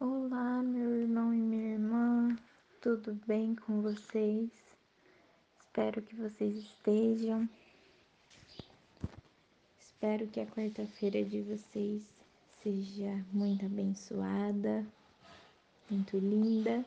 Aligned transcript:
Olá, 0.00 0.62
meu 0.62 0.94
irmão 0.94 1.34
e 1.34 1.38
minha 1.38 1.72
irmã, 1.72 2.36
tudo 2.80 3.18
bem 3.26 3.56
com 3.56 3.82
vocês? 3.82 4.48
Espero 5.58 6.00
que 6.00 6.14
vocês 6.14 6.56
estejam. 6.56 7.48
Espero 9.80 10.28
que 10.28 10.38
a 10.38 10.46
quarta-feira 10.46 11.24
de 11.24 11.42
vocês 11.42 12.04
seja 12.62 13.24
muito 13.32 13.66
abençoada, 13.66 14.86
muito 15.90 16.16
linda. 16.16 16.84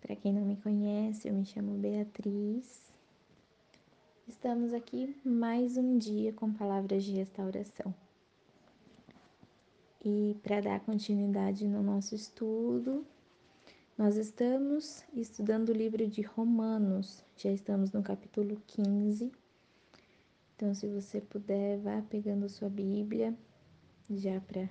Para 0.00 0.14
quem 0.14 0.32
não 0.32 0.42
me 0.42 0.58
conhece, 0.58 1.26
eu 1.26 1.34
me 1.34 1.44
chamo 1.44 1.76
Beatriz. 1.76 2.80
Estamos 4.28 4.72
aqui 4.72 5.16
mais 5.24 5.76
um 5.76 5.98
dia 5.98 6.32
com 6.32 6.52
palavras 6.52 7.02
de 7.02 7.14
restauração. 7.14 7.92
E 10.04 10.36
para 10.44 10.60
dar 10.60 10.80
continuidade 10.80 11.66
no 11.66 11.82
nosso 11.82 12.14
estudo, 12.14 13.04
nós 13.96 14.16
estamos 14.16 15.02
estudando 15.12 15.70
o 15.70 15.72
livro 15.72 16.06
de 16.06 16.22
Romanos, 16.22 17.24
já 17.36 17.50
estamos 17.50 17.90
no 17.90 18.00
capítulo 18.00 18.62
15. 18.68 19.32
Então, 20.54 20.72
se 20.72 20.86
você 20.86 21.20
puder, 21.20 21.78
vá 21.78 22.00
pegando 22.02 22.48
sua 22.48 22.68
Bíblia, 22.68 23.36
já 24.08 24.40
para 24.40 24.68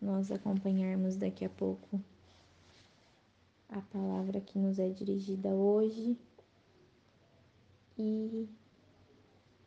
nós 0.00 0.30
acompanharmos 0.30 1.16
daqui 1.16 1.46
a 1.46 1.50
pouco 1.50 1.98
a 3.70 3.80
palavra 3.80 4.42
que 4.42 4.58
nos 4.58 4.78
é 4.78 4.90
dirigida 4.90 5.48
hoje. 5.48 6.18
E 7.98 8.46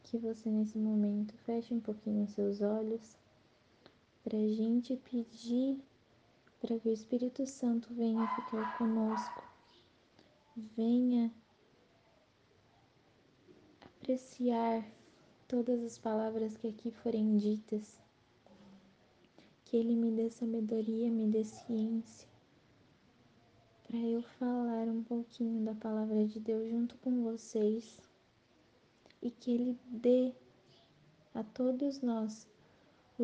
que 0.04 0.20
você 0.20 0.52
nesse 0.52 0.78
momento 0.78 1.34
feche 1.38 1.74
um 1.74 1.80
pouquinho 1.80 2.26
os 2.26 2.32
seus 2.32 2.62
olhos 2.62 3.23
para 4.24 4.38
a 4.38 4.48
gente 4.48 4.96
pedir 4.96 5.84
para 6.62 6.80
que 6.80 6.88
o 6.88 6.94
Espírito 6.94 7.46
Santo 7.46 7.94
venha 7.94 8.26
ficar 8.36 8.78
conosco, 8.78 9.44
venha 10.56 11.30
apreciar 13.82 14.86
todas 15.46 15.84
as 15.84 15.98
palavras 15.98 16.56
que 16.56 16.70
aqui 16.70 16.90
forem 16.90 17.36
ditas, 17.36 18.00
que 19.66 19.76
Ele 19.76 19.94
me 19.94 20.10
dê 20.10 20.30
sabedoria, 20.30 21.12
me 21.12 21.28
dê 21.28 21.44
ciência, 21.44 22.28
para 23.86 23.98
eu 23.98 24.24
falar 24.24 24.88
um 24.88 25.04
pouquinho 25.04 25.66
da 25.66 25.76
palavra 25.76 26.26
de 26.26 26.40
Deus 26.40 26.70
junto 26.72 26.98
com 26.98 27.24
vocês. 27.24 28.00
E 29.22 29.30
que 29.30 29.52
Ele 29.52 29.80
dê 29.88 30.34
a 31.34 31.44
todos 31.44 32.02
nós 32.02 32.48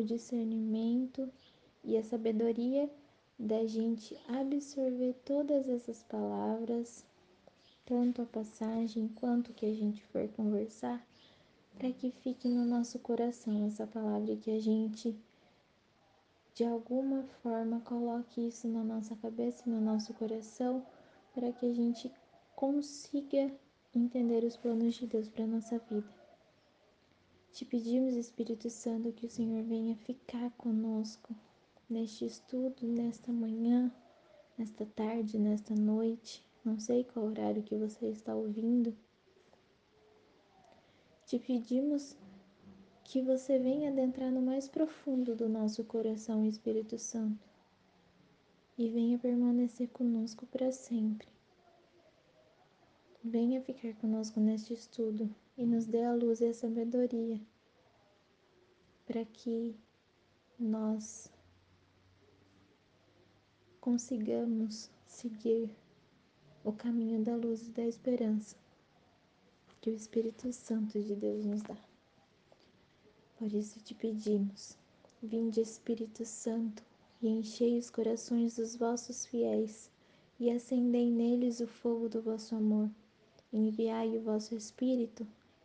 o 0.00 0.04
discernimento 0.04 1.30
e 1.84 1.96
a 1.96 2.02
sabedoria 2.02 2.90
da 3.38 3.66
gente 3.66 4.18
absorver 4.28 5.14
todas 5.24 5.68
essas 5.68 6.02
palavras, 6.02 7.04
tanto 7.86 8.22
a 8.22 8.26
passagem 8.26 9.08
quanto 9.08 9.52
que 9.52 9.66
a 9.66 9.74
gente 9.74 10.02
for 10.06 10.28
conversar, 10.28 11.04
para 11.78 11.90
que 11.92 12.10
fique 12.10 12.48
no 12.48 12.64
nosso 12.64 12.98
coração 12.98 13.66
essa 13.66 13.86
palavra 13.86 14.36
que 14.36 14.50
a 14.50 14.60
gente 14.60 15.16
de 16.54 16.64
alguma 16.64 17.22
forma 17.42 17.80
coloque 17.80 18.48
isso 18.48 18.68
na 18.68 18.84
nossa 18.84 19.16
cabeça 19.16 19.62
no 19.66 19.80
nosso 19.80 20.12
coração, 20.14 20.84
para 21.34 21.50
que 21.52 21.64
a 21.64 21.74
gente 21.74 22.12
consiga 22.54 23.50
entender 23.94 24.44
os 24.44 24.56
planos 24.56 24.94
de 24.94 25.06
Deus 25.06 25.28
para 25.28 25.46
nossa 25.46 25.78
vida. 25.90 26.19
Te 27.52 27.64
pedimos, 27.64 28.14
Espírito 28.14 28.70
Santo, 28.70 29.12
que 29.12 29.26
o 29.26 29.30
Senhor 29.30 29.64
venha 29.64 29.96
ficar 29.96 30.50
conosco 30.52 31.34
neste 31.88 32.24
estudo, 32.24 32.86
nesta 32.86 33.32
manhã, 33.32 33.92
nesta 34.56 34.86
tarde, 34.86 35.36
nesta 35.36 35.74
noite. 35.74 36.44
Não 36.64 36.78
sei 36.78 37.02
qual 37.02 37.26
horário 37.26 37.62
que 37.64 37.76
você 37.76 38.06
está 38.06 38.36
ouvindo. 38.36 38.96
Te 41.26 41.40
pedimos 41.40 42.16
que 43.02 43.20
você 43.20 43.58
venha 43.58 43.90
adentrar 43.90 44.30
no 44.30 44.40
mais 44.40 44.68
profundo 44.68 45.34
do 45.34 45.48
nosso 45.48 45.82
coração, 45.82 46.46
Espírito 46.46 46.98
Santo, 46.98 47.44
e 48.78 48.88
venha 48.88 49.18
permanecer 49.18 49.88
conosco 49.88 50.46
para 50.46 50.70
sempre. 50.70 51.26
Venha 53.22 53.60
ficar 53.60 53.92
conosco 53.96 54.38
neste 54.38 54.72
estudo 54.72 55.28
e 55.60 55.66
nos 55.66 55.84
dê 55.84 56.02
a 56.02 56.14
luz 56.14 56.40
e 56.40 56.46
a 56.46 56.54
sabedoria 56.54 57.38
para 59.04 59.26
que 59.26 59.76
nós 60.58 61.30
consigamos 63.78 64.90
seguir 65.06 65.70
o 66.64 66.72
caminho 66.72 67.22
da 67.22 67.36
luz 67.36 67.68
e 67.68 67.72
da 67.72 67.84
esperança 67.84 68.56
que 69.82 69.90
o 69.90 69.94
Espírito 69.94 70.50
Santo 70.50 70.98
de 70.98 71.14
Deus 71.14 71.44
nos 71.44 71.60
dá. 71.60 71.76
Por 73.36 73.52
isso 73.52 73.80
te 73.80 73.94
pedimos, 73.94 74.78
vinde 75.22 75.60
Espírito 75.60 76.24
Santo 76.24 76.82
e 77.20 77.28
enchei 77.28 77.78
os 77.78 77.90
corações 77.90 78.56
dos 78.56 78.76
vossos 78.76 79.26
fiéis 79.26 79.90
e 80.38 80.50
acendei 80.50 81.10
neles 81.10 81.60
o 81.60 81.66
fogo 81.66 82.08
do 82.08 82.22
vosso 82.22 82.54
amor. 82.54 82.90
Enviai 83.52 84.16
o 84.16 84.22
vosso 84.22 84.54
Espírito, 84.54 85.26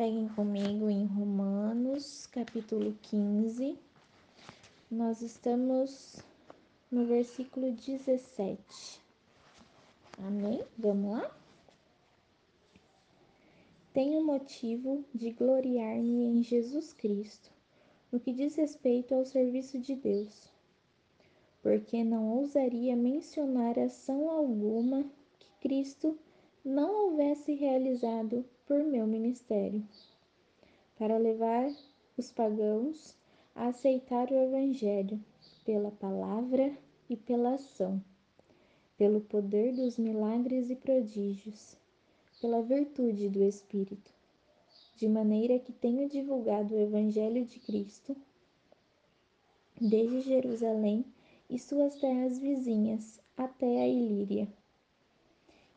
Peguem 0.00 0.28
comigo 0.28 0.88
em 0.88 1.04
Romanos, 1.04 2.26
capítulo 2.28 2.96
15. 3.02 3.78
Nós 4.90 5.20
estamos 5.20 6.24
no 6.90 7.04
versículo 7.04 7.70
17. 7.70 8.98
Amém? 10.26 10.64
Vamos 10.78 11.12
lá? 11.12 11.36
Tenho 13.92 14.24
motivo 14.24 15.04
de 15.14 15.32
gloriar-me 15.32 16.24
em 16.24 16.42
Jesus 16.42 16.94
Cristo, 16.94 17.50
no 18.10 18.18
que 18.18 18.32
diz 18.32 18.56
respeito 18.56 19.14
ao 19.14 19.26
serviço 19.26 19.78
de 19.78 19.94
Deus, 19.94 20.48
porque 21.62 22.02
não 22.02 22.38
ousaria 22.38 22.96
mencionar 22.96 23.78
ação 23.78 24.30
alguma 24.30 25.04
que 25.38 25.50
Cristo 25.60 26.18
não 26.64 26.90
houvesse 27.04 27.52
realizado 27.52 28.46
por 28.70 28.84
meu 28.84 29.04
ministério, 29.04 29.84
para 30.96 31.18
levar 31.18 31.68
os 32.16 32.30
pagãos 32.30 33.16
a 33.52 33.66
aceitar 33.66 34.30
o 34.30 34.44
Evangelho 34.44 35.20
pela 35.64 35.90
palavra 35.90 36.72
e 37.08 37.16
pela 37.16 37.54
ação, 37.54 38.00
pelo 38.96 39.22
poder 39.22 39.74
dos 39.74 39.98
milagres 39.98 40.70
e 40.70 40.76
prodígios, 40.76 41.76
pela 42.40 42.62
virtude 42.62 43.28
do 43.28 43.42
Espírito, 43.42 44.14
de 44.94 45.08
maneira 45.08 45.58
que 45.58 45.72
tenho 45.72 46.08
divulgado 46.08 46.76
o 46.76 46.80
Evangelho 46.80 47.44
de 47.44 47.58
Cristo 47.58 48.16
desde 49.80 50.20
Jerusalém 50.20 51.04
e 51.50 51.58
suas 51.58 51.96
terras 51.96 52.38
vizinhas 52.38 53.20
até 53.36 53.82
a 53.82 53.88
Ilíria 53.88 54.46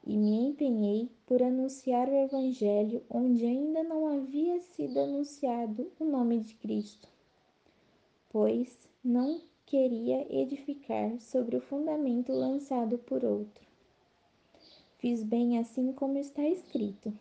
e 0.05 0.17
me 0.17 0.47
empenhei 0.47 1.09
por 1.25 1.41
anunciar 1.41 2.09
o 2.09 2.15
Evangelho 2.15 3.03
onde 3.09 3.45
ainda 3.45 3.83
não 3.83 4.07
havia 4.07 4.59
sido 4.59 4.99
anunciado 4.99 5.91
o 5.99 6.03
nome 6.03 6.39
de 6.39 6.55
Cristo, 6.55 7.07
pois 8.29 8.77
não 9.03 9.41
queria 9.65 10.27
edificar 10.29 11.19
sobre 11.19 11.55
o 11.55 11.61
fundamento 11.61 12.33
lançado 12.33 12.97
por 12.97 13.23
outro. 13.23 13.63
Fiz 14.97 15.23
bem 15.23 15.57
assim 15.57 15.91
como 15.93 16.17
está 16.17 16.47
escrito: 16.47 17.13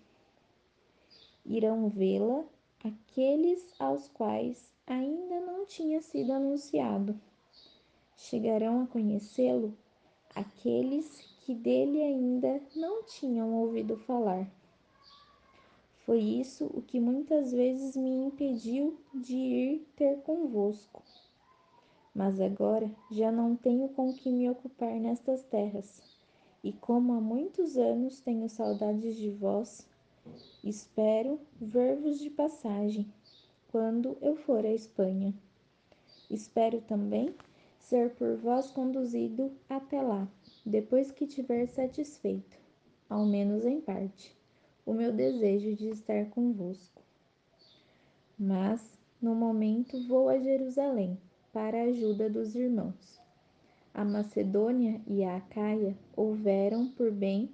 irão 1.47 1.89
vê-la 1.89 2.45
aqueles 2.85 3.65
aos 3.79 4.09
quais 4.09 4.73
ainda 4.87 5.41
não 5.41 5.65
tinha 5.67 6.01
sido 6.01 6.33
anunciado. 6.33 7.19
Chegarão 8.17 8.83
a 8.83 8.87
conhecê-lo 8.87 9.77
aqueles 10.35 11.32
que 11.45 11.55
dele 11.55 12.01
ainda 12.01 12.61
não 12.77 13.03
tinham 13.05 13.53
ouvido 13.55 13.97
falar. 13.97 14.49
Foi 16.07 16.19
isso 16.21 16.67
o 16.67 16.83
que 16.83 16.99
muitas 16.99 17.53
vezes 17.53 17.97
me 17.97 18.11
impediu 18.11 18.99
de 19.15 19.37
ir 19.37 19.89
ter 19.97 20.21
convosco. 20.23 21.03
Mas 22.15 22.41
agora 22.41 22.91
já 23.11 23.33
não 23.33 23.57
tenho 23.57 23.89
com 23.89 24.13
que 24.13 24.31
me 24.31 24.51
ocupar 24.51 24.95
nestas 25.01 25.43
terras, 25.45 26.03
e 26.63 26.73
como 26.73 27.15
há 27.15 27.21
muitos 27.21 27.77
anos 27.77 28.21
tenho 28.21 28.49
saudades 28.49 29.17
de 29.17 29.31
vós, 29.31 29.87
espero 30.63 31.41
ver-vos 31.61 32.19
de 32.19 32.31
passagem 32.31 33.13
quando 33.71 34.17
eu 34.21 34.37
for 34.37 34.65
à 34.65 34.73
Espanha. 34.73 35.35
Espero 36.31 36.81
também 36.83 37.35
ser 37.79 38.15
por 38.15 38.37
vós 38.37 38.71
conduzido 38.71 39.51
até 39.69 40.01
lá, 40.01 40.29
depois 40.65 41.11
que 41.11 41.27
tiver 41.27 41.67
satisfeito, 41.67 42.59
ao 43.09 43.27
menos 43.27 43.65
em 43.65 43.81
parte, 43.81 44.37
o 44.87 44.93
meu 44.93 45.13
desejo 45.13 45.75
de 45.75 45.89
estar 45.89 46.27
convosco. 46.31 47.03
Mas, 48.39 48.99
no 49.21 49.35
momento, 49.35 50.07
vou 50.07 50.29
a 50.29 50.39
Jerusalém 50.39 51.19
para 51.53 51.79
a 51.79 51.85
ajuda 51.85 52.31
dos 52.31 52.55
irmãos. 52.55 53.21
A 53.95 54.05
Macedônia 54.05 55.01
e 55.07 55.23
a 55.23 55.37
Acaia 55.37 55.97
houveram 56.17 56.89
por 56.89 57.11
bem 57.11 57.51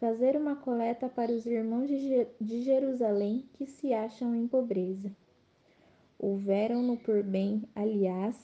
fazer 0.00 0.36
uma 0.36 0.56
coleta 0.56 1.08
para 1.08 1.30
os 1.30 1.46
irmãos 1.46 1.88
de 1.88 2.62
Jerusalém 2.62 3.44
que 3.54 3.66
se 3.66 3.92
acham 3.92 4.34
em 4.34 4.48
pobreza. 4.48 5.14
Houveram-no 6.18 6.96
por 6.96 7.22
bem, 7.22 7.62
aliás, 7.74 8.36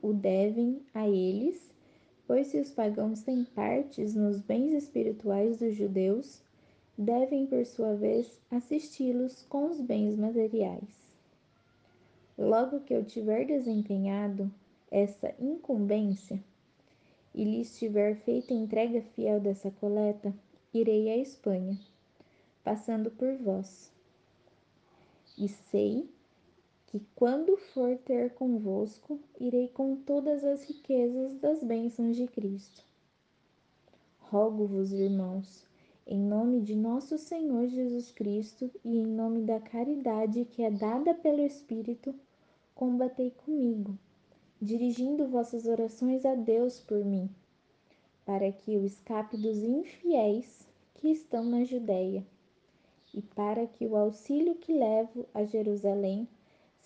o 0.00 0.12
devem 0.12 0.82
a 0.94 1.08
eles, 1.08 1.67
pois 2.28 2.48
se 2.48 2.60
os 2.60 2.70
pagãos 2.70 3.22
têm 3.22 3.42
partes 3.42 4.14
nos 4.14 4.38
bens 4.38 4.74
espirituais 4.74 5.56
dos 5.56 5.74
judeus, 5.74 6.42
devem, 6.96 7.46
por 7.46 7.64
sua 7.64 7.94
vez, 7.94 8.38
assisti-los 8.50 9.46
com 9.48 9.70
os 9.70 9.80
bens 9.80 10.14
materiais. 10.18 10.84
Logo 12.36 12.80
que 12.80 12.92
eu 12.92 13.02
tiver 13.02 13.46
desempenhado 13.46 14.52
essa 14.90 15.34
incumbência 15.40 16.38
e 17.34 17.44
lhes 17.44 17.78
tiver 17.78 18.16
feito 18.16 18.52
entrega 18.52 19.00
fiel 19.16 19.40
dessa 19.40 19.70
coleta, 19.70 20.32
irei 20.74 21.10
à 21.10 21.16
Espanha, 21.16 21.78
passando 22.62 23.10
por 23.10 23.34
vós. 23.36 23.90
E 25.38 25.48
sei 25.48 26.06
que 26.88 27.02
quando 27.14 27.54
for 27.58 27.98
ter 27.98 28.32
convosco, 28.32 29.20
irei 29.38 29.68
com 29.68 29.94
todas 29.94 30.42
as 30.42 30.64
riquezas 30.64 31.36
das 31.38 31.62
bênçãos 31.62 32.16
de 32.16 32.26
Cristo. 32.26 32.82
Rogo-vos, 34.18 34.90
irmãos, 34.90 35.66
em 36.06 36.18
nome 36.18 36.62
de 36.62 36.74
nosso 36.74 37.18
Senhor 37.18 37.68
Jesus 37.68 38.10
Cristo 38.10 38.70
e 38.82 38.96
em 38.96 39.06
nome 39.06 39.42
da 39.42 39.60
caridade 39.60 40.46
que 40.46 40.62
é 40.62 40.70
dada 40.70 41.12
pelo 41.12 41.42
Espírito, 41.42 42.14
combatei 42.74 43.32
comigo, 43.32 43.94
dirigindo 44.60 45.28
vossas 45.28 45.66
orações 45.66 46.24
a 46.24 46.34
Deus 46.34 46.80
por 46.80 47.04
mim, 47.04 47.28
para 48.24 48.50
que 48.50 48.72
eu 48.72 48.82
escape 48.82 49.36
dos 49.36 49.58
infiéis 49.58 50.66
que 50.94 51.08
estão 51.08 51.44
na 51.44 51.64
Judéia, 51.64 52.24
e 53.12 53.20
para 53.20 53.66
que 53.66 53.84
o 53.84 53.94
auxílio 53.94 54.54
que 54.54 54.72
levo 54.72 55.26
a 55.34 55.44
Jerusalém 55.44 56.26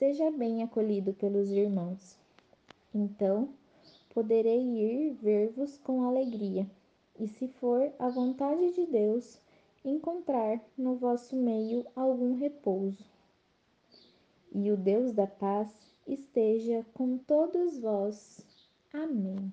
seja 0.03 0.33
bem 0.33 0.65
acolhido 0.65 1.15
pelos 1.15 1.49
irmãos. 1.53 2.19
Então, 2.93 3.51
poderei 4.13 4.61
ir 4.61 5.13
ver-vos 5.13 5.79
com 5.79 6.03
alegria, 6.03 6.69
e 7.21 7.29
se 7.29 7.47
for 7.47 7.89
a 8.01 8.09
vontade 8.09 8.73
de 8.73 8.85
Deus, 8.85 9.41
encontrar 9.85 10.61
no 10.77 10.97
vosso 10.97 11.37
meio 11.37 11.87
algum 11.95 12.35
repouso 12.35 13.05
e 14.53 14.73
o 14.73 14.77
Deus 14.77 15.13
da 15.13 15.29
paz 15.29 15.73
esteja 16.05 16.85
com 16.95 17.17
todos 17.17 17.79
vós. 17.79 18.45
Amém. 18.93 19.53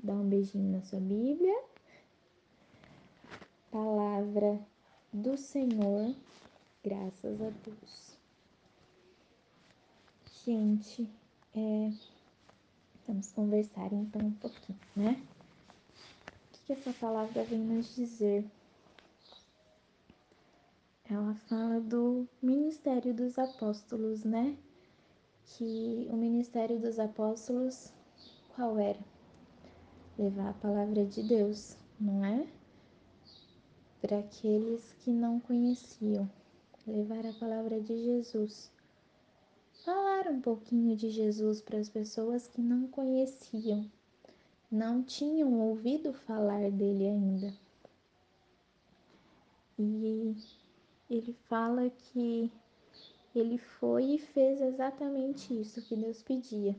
Dá 0.00 0.12
um 0.12 0.28
beijinho 0.28 0.70
na 0.70 0.80
sua 0.80 1.00
Bíblia. 1.00 1.60
Palavra 3.72 4.60
do 5.12 5.36
Senhor, 5.36 6.14
graças 6.84 7.42
a 7.42 7.50
Deus. 7.64 8.13
Gente, 10.44 11.08
é, 11.54 11.90
vamos 13.06 13.32
conversar 13.32 13.92
então 13.92 14.26
um 14.26 14.32
pouquinho, 14.32 14.78
né? 14.94 15.22
O 16.52 16.66
que 16.66 16.72
essa 16.72 16.92
palavra 16.92 17.44
vem 17.44 17.60
nos 17.60 17.94
dizer? 17.94 18.44
ela 21.14 21.34
fala 21.48 21.80
do 21.80 22.26
ministério 22.42 23.14
dos 23.14 23.38
apóstolos, 23.38 24.24
né? 24.24 24.56
Que 25.46 26.08
o 26.10 26.16
ministério 26.16 26.78
dos 26.80 26.98
apóstolos, 26.98 27.92
qual 28.54 28.78
era? 28.78 28.98
Levar 30.18 30.50
a 30.50 30.54
palavra 30.54 31.04
de 31.04 31.22
Deus, 31.22 31.76
não 32.00 32.24
é? 32.24 32.46
Para 34.00 34.18
aqueles 34.18 34.92
que 35.00 35.12
não 35.12 35.38
conheciam, 35.40 36.28
levar 36.86 37.26
a 37.26 37.32
palavra 37.34 37.80
de 37.80 37.96
Jesus. 38.04 38.70
Falar 39.84 40.28
um 40.28 40.40
pouquinho 40.40 40.96
de 40.96 41.10
Jesus 41.10 41.60
para 41.60 41.76
as 41.76 41.90
pessoas 41.90 42.48
que 42.48 42.62
não 42.62 42.86
conheciam, 42.88 43.84
não 44.72 45.02
tinham 45.02 45.60
ouvido 45.60 46.10
falar 46.10 46.70
dele 46.70 47.06
ainda. 47.06 47.52
E 49.78 50.34
ele 51.10 51.34
fala 51.50 51.90
que 51.90 52.50
ele 53.36 53.58
foi 53.58 54.14
e 54.14 54.18
fez 54.18 54.62
exatamente 54.62 55.52
isso 55.52 55.82
que 55.82 55.94
Deus 55.94 56.22
pedia. 56.22 56.74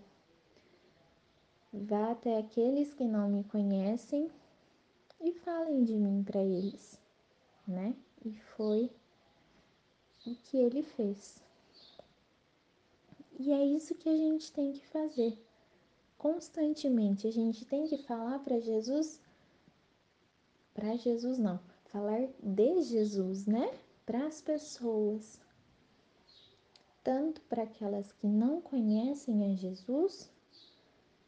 Vá 1.71 2.11
até 2.11 2.39
aqueles 2.39 2.91
que 2.95 3.03
não 3.03 3.29
me 3.29 3.43
conhecem 3.43 4.31
e 5.21 5.31
falem 5.31 5.83
de 5.83 5.93
mim 5.93 6.23
para 6.23 6.41
eles, 6.41 6.99
né? 7.67 7.95
E 8.25 8.33
foi 8.57 8.89
o 10.25 10.33
que 10.33 10.57
ele 10.57 10.81
fez. 10.81 11.45
E 13.39 13.51
é 13.51 13.65
isso 13.65 13.95
que 13.95 14.09
a 14.09 14.15
gente 14.15 14.51
tem 14.51 14.71
que 14.71 14.85
fazer. 14.87 15.37
Constantemente 16.17 17.27
a 17.27 17.31
gente 17.31 17.65
tem 17.65 17.87
que 17.87 17.97
falar 17.97 18.39
para 18.39 18.59
Jesus, 18.59 19.21
para 20.73 20.95
Jesus 20.95 21.37
não, 21.37 21.59
falar 21.91 22.27
de 22.41 22.81
Jesus, 22.81 23.45
né? 23.45 23.69
para 24.05 24.27
as 24.27 24.39
pessoas, 24.39 25.41
tanto 27.03 27.41
para 27.41 27.63
aquelas 27.63 28.11
que 28.11 28.27
não 28.27 28.61
conhecem 28.61 29.51
a 29.51 29.55
Jesus, 29.55 30.29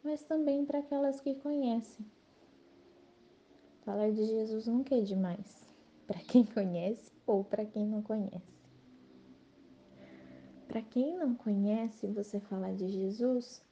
mas 0.04 0.24
também 0.24 0.64
para 0.64 0.80
aquelas 0.80 1.20
que 1.20 1.34
conhecem. 1.36 2.06
Falar 3.82 4.12
de 4.12 4.26
Jesus 4.26 4.68
nunca 4.68 4.96
é 4.96 5.02
demais, 5.02 5.66
para 6.06 6.20
quem 6.20 6.46
conhece 6.46 7.12
ou 7.26 7.44
para 7.44 7.66
quem 7.66 7.88
não 7.88 8.04
conhece. 8.04 8.57
Para 10.78 10.86
quem 10.86 11.18
não 11.18 11.34
conhece, 11.34 12.06
você 12.06 12.40
falar 12.40 12.72
de 12.76 12.88
Jesus 12.88 13.64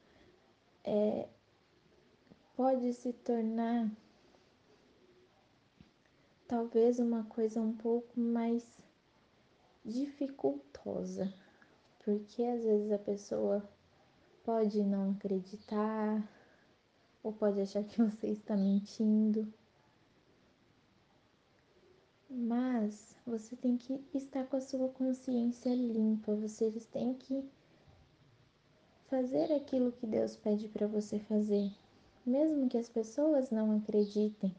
é, 0.82 1.28
pode 2.56 2.92
se 2.94 3.12
tornar 3.12 3.88
talvez 6.48 6.98
uma 6.98 7.22
coisa 7.22 7.60
um 7.60 7.72
pouco 7.76 8.18
mais 8.18 8.66
dificultosa, 9.84 11.32
porque 12.04 12.42
às 12.42 12.64
vezes 12.64 12.90
a 12.90 12.98
pessoa 12.98 13.62
pode 14.42 14.82
não 14.82 15.12
acreditar 15.12 16.28
ou 17.22 17.32
pode 17.32 17.60
achar 17.60 17.84
que 17.84 18.02
você 18.02 18.30
está 18.30 18.56
mentindo. 18.56 19.46
Mas 22.28 23.15
você 23.26 23.56
tem 23.56 23.76
que 23.76 24.00
estar 24.14 24.46
com 24.46 24.56
a 24.56 24.60
sua 24.60 24.88
consciência 24.90 25.74
limpa, 25.74 26.34
vocês 26.36 26.86
têm 26.86 27.14
que 27.14 27.44
fazer 29.08 29.52
aquilo 29.52 29.92
que 29.92 30.06
Deus 30.06 30.36
pede 30.36 30.68
para 30.68 30.86
você 30.86 31.18
fazer, 31.18 31.72
mesmo 32.24 32.68
que 32.68 32.78
as 32.78 32.88
pessoas 32.88 33.50
não 33.50 33.76
acreditem, 33.76 34.54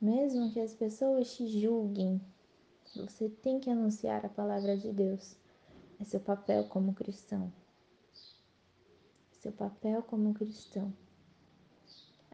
mesmo 0.00 0.50
que 0.52 0.60
as 0.60 0.74
pessoas 0.74 1.36
te 1.36 1.46
julguem, 1.60 2.20
você 2.94 3.28
tem 3.28 3.58
que 3.58 3.70
anunciar 3.70 4.24
a 4.26 4.28
palavra 4.28 4.76
de 4.76 4.92
Deus. 4.92 5.34
É 5.98 6.04
seu 6.04 6.20
papel 6.20 6.64
como 6.64 6.92
cristão. 6.92 7.50
É 9.32 9.40
seu 9.40 9.52
papel 9.52 10.02
como 10.02 10.34
cristão. 10.34 10.92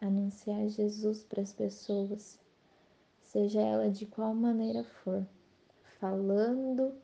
Anunciar 0.01 0.69
Jesus 0.69 1.23
para 1.23 1.43
as 1.43 1.53
pessoas, 1.53 2.41
seja 3.29 3.61
ela 3.61 3.91
de 3.91 4.07
qual 4.07 4.35
maneira 4.35 4.83
for, 4.85 5.27
falando, 6.01 6.95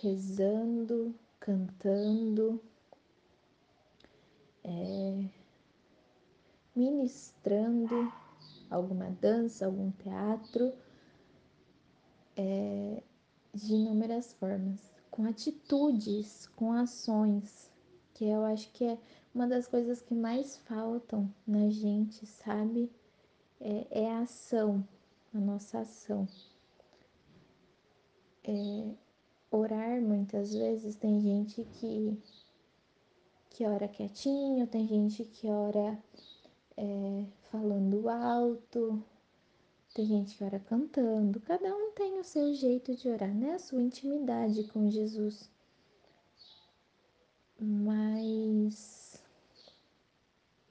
rezando, 0.00 1.14
cantando, 1.38 2.60
é, 4.64 5.24
ministrando 6.74 8.12
alguma 8.68 9.10
dança, 9.20 9.66
algum 9.66 9.90
teatro 9.92 10.72
é, 12.36 13.02
de 13.54 13.74
inúmeras 13.74 14.32
formas, 14.34 14.80
com 15.10 15.24
atitudes, 15.24 16.46
com 16.56 16.72
ações 16.72 17.70
que 18.14 18.26
eu 18.26 18.44
acho 18.44 18.70
que 18.72 18.84
é 18.84 18.98
uma 19.34 19.46
das 19.46 19.66
coisas 19.66 20.02
que 20.02 20.14
mais 20.14 20.58
faltam 20.58 21.32
na 21.46 21.70
gente, 21.70 22.26
sabe? 22.26 22.90
É, 23.60 23.86
é 24.02 24.10
a 24.10 24.20
ação, 24.20 24.86
a 25.34 25.38
nossa 25.38 25.80
ação. 25.80 26.26
É, 28.44 28.94
orar 29.50 30.00
muitas 30.00 30.54
vezes 30.54 30.94
tem 30.96 31.20
gente 31.20 31.64
que 31.64 32.18
que 33.50 33.66
ora 33.66 33.88
quietinho, 33.88 34.66
tem 34.66 34.86
gente 34.86 35.24
que 35.24 35.46
ora 35.48 35.98
é, 36.76 37.26
falando 37.50 38.08
alto, 38.08 39.02
tem 39.92 40.06
gente 40.06 40.36
que 40.36 40.44
ora 40.44 40.58
cantando. 40.60 41.40
Cada 41.40 41.74
um 41.76 41.90
tem 41.92 42.18
o 42.18 42.24
seu 42.24 42.54
jeito 42.54 42.94
de 42.94 43.08
orar, 43.08 43.34
né? 43.34 43.54
A 43.54 43.58
sua 43.58 43.82
intimidade 43.82 44.64
com 44.68 44.88
Jesus. 44.88 45.50
Mas 47.58 49.20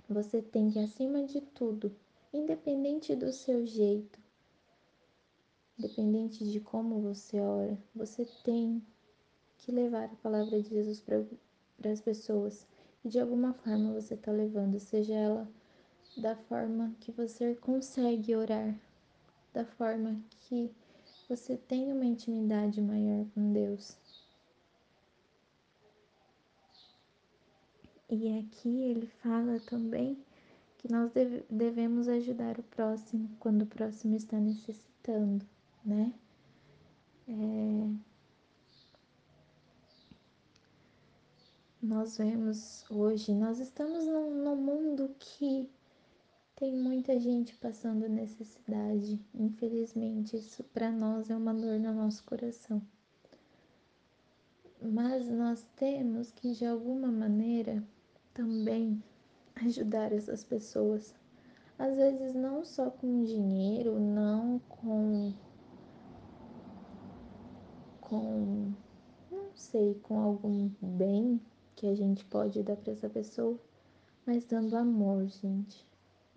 você 0.09 0.41
tem 0.41 0.71
que, 0.71 0.79
acima 0.79 1.23
de 1.23 1.41
tudo, 1.41 1.95
independente 2.33 3.15
do 3.15 3.31
seu 3.31 3.65
jeito, 3.67 4.19
independente 5.79 6.43
de 6.43 6.59
como 6.59 6.99
você 6.99 7.39
ora, 7.39 7.77
você 7.95 8.25
tem 8.43 8.83
que 9.57 9.71
levar 9.71 10.05
a 10.05 10.15
palavra 10.17 10.61
de 10.61 10.69
Jesus 10.69 11.01
para 11.01 11.91
as 11.91 12.01
pessoas. 12.01 12.67
E 13.03 13.09
de 13.09 13.19
alguma 13.19 13.53
forma 13.53 13.93
você 13.93 14.13
está 14.13 14.31
levando, 14.31 14.77
seja 14.77 15.13
ela 15.13 15.49
da 16.17 16.35
forma 16.35 16.93
que 16.99 17.11
você 17.13 17.55
consegue 17.55 18.35
orar, 18.35 18.75
da 19.53 19.63
forma 19.63 20.21
que 20.41 20.69
você 21.29 21.55
tem 21.55 21.93
uma 21.93 22.05
intimidade 22.05 22.81
maior 22.81 23.25
com 23.33 23.53
Deus. 23.53 23.97
E 28.09 28.39
aqui 28.39 28.81
ele 28.81 29.05
fala 29.21 29.59
também 29.61 30.17
que 30.79 30.91
nós 30.91 31.11
deve, 31.11 31.45
devemos 31.49 32.07
ajudar 32.07 32.57
o 32.57 32.63
próximo 32.63 33.29
quando 33.39 33.61
o 33.61 33.67
próximo 33.67 34.15
está 34.15 34.39
necessitando, 34.39 35.45
né? 35.83 36.13
É... 37.27 38.09
Nós 41.81 42.17
vemos 42.17 42.85
hoje, 42.89 43.33
nós 43.33 43.59
estamos 43.59 44.05
num, 44.05 44.43
num 44.43 44.55
mundo 44.55 45.15
que 45.17 45.69
tem 46.55 46.75
muita 46.75 47.17
gente 47.17 47.55
passando 47.55 48.09
necessidade. 48.09 49.17
Infelizmente, 49.33 50.35
isso 50.35 50.61
para 50.65 50.91
nós 50.91 51.29
é 51.29 51.35
uma 51.35 51.53
dor 51.53 51.79
no 51.79 51.93
nosso 51.93 52.23
coração. 52.25 52.81
Mas 54.81 55.25
nós 55.25 55.65
temos 55.77 56.31
que, 56.31 56.51
de 56.51 56.65
alguma 56.65 57.09
maneira, 57.09 57.81
também 58.33 59.01
ajudar 59.55 60.11
essas 60.11 60.43
pessoas. 60.43 61.15
Às 61.77 61.95
vezes 61.95 62.35
não 62.35 62.65
só 62.65 62.89
com 62.89 63.23
dinheiro, 63.23 63.97
não 63.97 64.59
com 64.67 65.33
com 68.09 68.73
não 69.31 69.55
sei, 69.55 69.93
com 70.01 70.19
algum 70.19 70.69
bem 70.81 71.39
que 71.75 71.85
a 71.87 71.95
gente 71.95 72.25
pode 72.25 72.63
dar 72.63 72.75
para 72.75 72.91
essa 72.91 73.07
pessoa, 73.07 73.57
mas 74.25 74.43
dando 74.45 74.75
amor, 74.75 75.27
gente. 75.27 75.87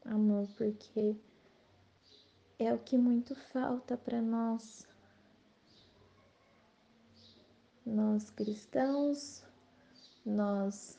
Amor, 0.04 0.46
porque 0.56 1.16
é 2.58 2.72
o 2.72 2.78
que 2.78 2.98
muito 2.98 3.34
falta 3.34 3.96
para 3.96 4.20
nós. 4.20 4.86
Nós 7.84 8.30
cristãos, 8.30 9.42
nós 10.24 10.98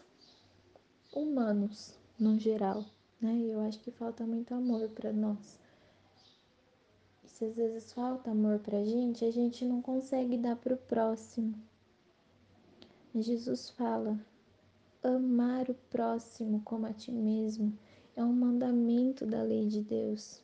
humanos 1.14 1.98
no 2.20 2.38
geral, 2.40 2.84
né? 3.22 3.38
Eu 3.46 3.62
acho 3.62 3.80
que 3.80 3.92
falta 3.92 4.26
muito 4.26 4.54
amor 4.54 4.90
para 4.90 5.14
nós. 5.14 5.63
Às 7.44 7.56
vezes 7.56 7.92
falta 7.94 8.32
amor 8.32 8.60
pra 8.60 8.84
gente, 8.84 9.26
a 9.26 9.32
gente 9.32 9.66
não 9.66 9.82
consegue 9.82 10.38
dar 10.38 10.56
pro 10.56 10.78
próximo. 10.78 11.54
Jesus 13.14 13.70
fala: 13.70 14.20
amar 15.04 15.70
o 15.70 15.76
próximo 15.90 16.62
como 16.64 16.86
a 16.86 16.94
ti 16.94 17.12
mesmo 17.12 17.78
é 18.16 18.24
um 18.24 18.34
mandamento 18.34 19.26
da 19.26 19.44
lei 19.44 19.68
de 19.68 19.82
Deus. 19.82 20.42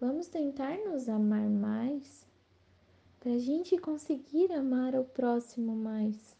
Vamos 0.00 0.28
tentar 0.28 0.76
nos 0.78 1.08
amar 1.08 1.48
mais 1.48 2.26
para 3.20 3.32
a 3.32 3.38
gente 3.38 3.76
conseguir 3.78 4.52
amar 4.52 4.94
o 4.94 5.04
próximo 5.04 5.74
mais 5.74 6.38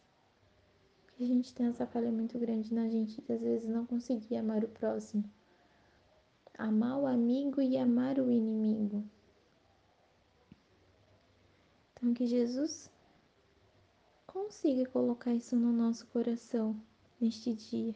a 1.19 1.25
gente 1.25 1.53
tem 1.53 1.65
essa 1.65 1.85
falha 1.85 2.09
muito 2.09 2.39
grande 2.39 2.73
na 2.73 2.87
gente 2.87 3.21
de 3.21 3.33
às 3.33 3.41
vezes 3.41 3.67
não 3.67 3.85
conseguir 3.85 4.37
amar 4.37 4.63
o 4.63 4.69
próximo. 4.69 5.25
Amar 6.57 6.97
o 6.97 7.05
amigo 7.05 7.61
e 7.61 7.77
amar 7.77 8.19
o 8.19 8.31
inimigo. 8.31 9.03
Então 11.99 12.13
que 12.13 12.25
Jesus 12.25 12.89
consiga 14.25 14.89
colocar 14.89 15.33
isso 15.33 15.55
no 15.55 15.73
nosso 15.73 16.07
coração 16.07 16.75
neste 17.19 17.53
dia. 17.53 17.95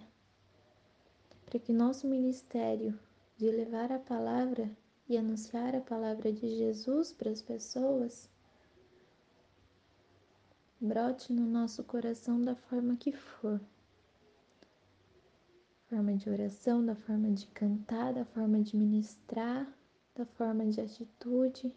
Para 1.46 1.58
que 1.58 1.72
nosso 1.72 2.06
ministério 2.08 3.00
de 3.38 3.50
levar 3.50 3.94
a 3.94 4.00
palavra 4.00 4.70
e 5.08 5.18
anunciar 5.18 5.74
a 5.74 5.82
palavra 5.82 6.34
de 6.34 6.50
Jesus 6.58 7.14
para 7.14 7.32
as 7.32 7.42
pessoas 7.42 8.30
brote 10.84 11.32
no 11.32 11.46
nosso 11.46 11.82
coração 11.86 12.42
da 12.42 12.56
forma 12.56 12.98
que 12.98 13.14
for. 13.14 13.62
Forma 15.90 16.14
de 16.14 16.30
oração, 16.30 16.86
da 16.86 16.94
forma 16.94 17.32
de 17.32 17.48
cantar, 17.48 18.14
da 18.14 18.26
forma 18.26 18.62
de 18.62 18.76
ministrar, 18.76 19.66
da 20.14 20.26
forma 20.26 20.66
de 20.66 20.82
atitude, 20.82 21.74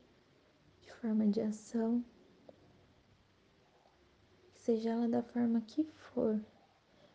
de 0.81 0.93
forma 0.95 1.29
de 1.29 1.41
ação. 1.41 2.05
Seja 4.67 4.91
ela 4.91 5.09
da 5.09 5.23
forma 5.23 5.61
que 5.61 5.85
for, 5.85 6.45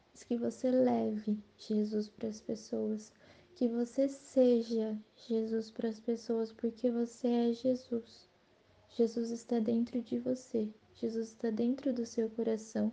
mas 0.10 0.24
que 0.24 0.38
você 0.38 0.72
leve 0.72 1.38
Jesus 1.58 2.08
para 2.08 2.30
as 2.30 2.40
pessoas, 2.40 3.12
que 3.56 3.68
você 3.68 4.08
seja 4.08 4.98
Jesus 5.28 5.70
para 5.70 5.90
as 5.90 6.00
pessoas, 6.00 6.54
porque 6.54 6.90
você 6.90 7.28
é 7.28 7.52
Jesus. 7.52 8.30
Jesus 8.92 9.32
está 9.32 9.60
dentro 9.60 10.02
de 10.02 10.18
você. 10.18 10.74
Jesus 10.94 11.28
está 11.28 11.50
dentro 11.50 11.92
do 11.92 12.06
seu 12.06 12.30
coração. 12.30 12.90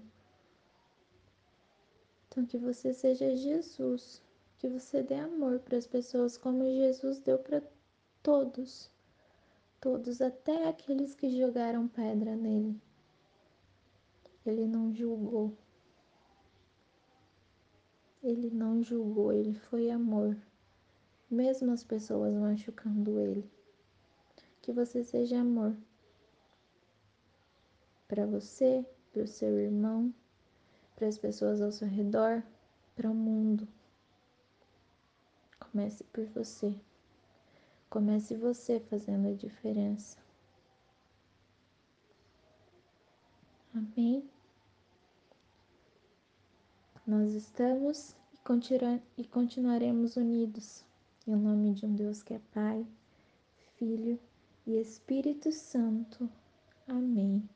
Então, 2.27 2.45
que 2.45 2.59
você 2.59 2.93
seja 2.93 3.37
Jesus, 3.37 4.21
que 4.59 4.69
você 4.69 5.05
dê 5.05 5.15
amor 5.15 5.61
para 5.61 5.79
as 5.79 5.87
pessoas 5.87 6.37
como 6.37 6.65
Jesus 6.65 7.21
deu 7.21 7.39
para 7.39 7.63
todos, 8.25 8.91
todos, 9.81 10.21
até 10.21 10.67
aqueles 10.67 11.15
que 11.15 11.31
jogaram 11.31 11.87
pedra 11.87 12.35
nele. 12.35 12.88
Ele 14.49 14.67
não 14.67 14.95
julgou. 14.95 15.55
Ele 18.23 18.49
não 18.49 18.83
julgou, 18.83 19.31
ele 19.31 19.53
foi 19.53 19.91
amor, 19.91 20.37
mesmo 21.31 21.71
as 21.71 21.85
pessoas 21.85 22.35
machucando 22.35 23.21
ele. 23.21 23.49
Que 24.63 24.73
você 24.73 25.05
seja 25.05 25.39
amor 25.39 25.77
para 28.09 28.25
você, 28.25 28.85
para 29.13 29.23
o 29.23 29.27
seu 29.27 29.59
irmão, 29.59 30.15
para 30.97 31.09
as 31.09 31.19
pessoas 31.19 31.61
ao 31.61 31.71
seu 31.71 31.87
redor, 31.87 32.43
para 32.97 33.11
o 33.11 33.15
mundo. 33.15 33.69
Comece 35.61 36.03
por 36.05 36.25
você. 36.25 36.75
Comece 37.91 38.35
você 38.35 38.81
fazendo 38.81 39.29
a 39.29 39.35
diferença. 39.35 40.17
Amém? 43.75 44.29
Nós 47.09 47.33
estamos 47.33 48.15
e, 48.35 48.37
continua, 48.45 49.01
continuaremos 49.33 50.17
unidos 50.17 50.85
em 51.27 51.35
nome 51.35 51.73
de 51.73 51.87
um 51.87 51.95
Deus 51.95 52.23
que 52.23 52.35
é 52.35 52.41
Pai, 52.53 52.87
Filho 53.79 54.21
e 54.67 54.79
Espírito 54.79 55.51
Santo. 55.51 56.29
Amém. 56.87 57.49